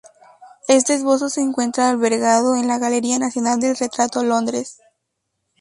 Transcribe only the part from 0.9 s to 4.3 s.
esbozo se encuentra albergado en la Galería Nacional del Retrato,